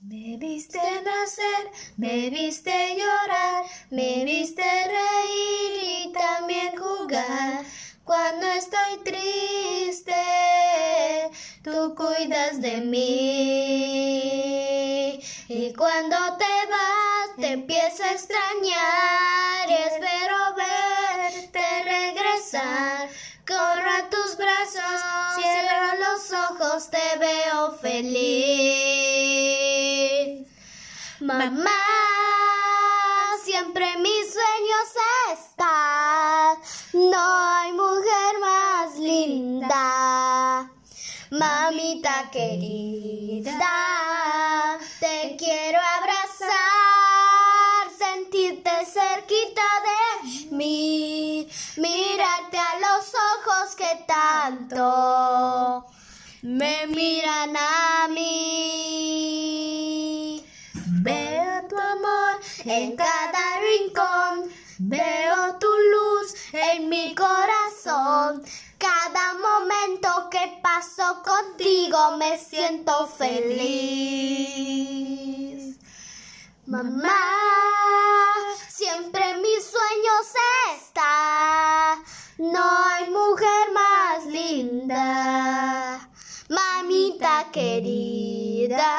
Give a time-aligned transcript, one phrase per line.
[0.00, 7.64] Me viste nacer, me viste llorar, me viste reír y también jugar.
[8.04, 10.14] Cuando estoy triste,
[11.64, 13.08] tú cuidas de mí.
[15.48, 23.08] Y cuando te vas, te empiezo a extrañar y espero verte regresar.
[23.44, 25.02] Corro a tus brazos,
[25.34, 28.67] cierro los ojos, te veo feliz.
[31.50, 31.70] Mamá,
[33.42, 34.88] siempre mis sueños
[35.32, 36.58] estás.
[36.92, 40.70] No hay mujer más linda.
[41.30, 43.58] Mamita querida,
[45.00, 46.50] te quiero abrazar,
[47.96, 55.86] sentirte cerquita de mí, mirarte a los ojos que tanto
[56.42, 57.87] me miran a
[62.70, 68.42] en cada rincón, veo tu luz en mi corazón.
[68.76, 73.58] Cada momento que paso contigo me siento feliz.
[76.66, 77.18] Mamá,
[78.68, 80.26] siempre mis sueños
[80.76, 81.96] está.
[82.38, 86.08] No hay mujer más linda.
[86.50, 88.96] Mamita querida,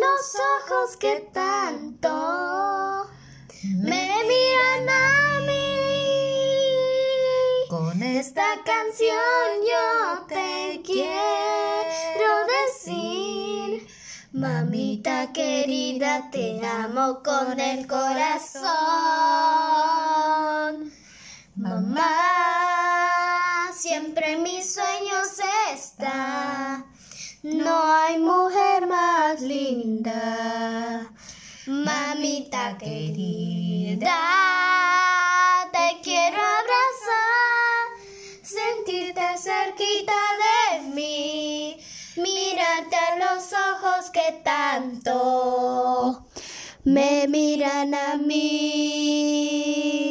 [0.00, 3.08] los ojos que tanto
[3.62, 5.78] me miran a mí.
[7.68, 13.86] Con esta canción yo te quiero decir,
[14.32, 18.66] mamita querida, te amo con el corazón.
[21.56, 22.12] Mamá,
[23.74, 25.40] siempre en mis sueños
[25.72, 26.84] está.
[27.42, 28.65] No hay mujer
[29.40, 31.10] linda.
[31.66, 34.18] Mamita querida,
[35.72, 37.86] te quiero abrazar,
[38.42, 40.12] sentirte cerquita
[40.44, 41.76] de mí,
[42.16, 46.24] mirarte a los ojos que tanto
[46.84, 50.05] me miran a mí.